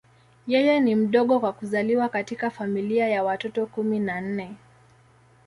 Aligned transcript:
Yeye 0.47 0.79
ni 0.79 0.95
mdogo 0.95 1.39
kwa 1.39 1.53
kuzaliwa 1.53 2.09
katika 2.09 2.49
familia 2.49 3.07
ya 3.09 3.23
watoto 3.23 3.65
kumi 3.65 3.99
na 3.99 4.21
nne. 4.21 4.55